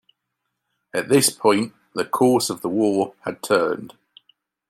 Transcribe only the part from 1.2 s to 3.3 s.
point, the course of the war